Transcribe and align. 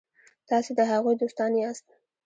تاسي 0.49 0.71
د 0.77 0.79
هغوی 0.91 1.13
دوستان 1.21 1.51
یاست. 1.61 1.87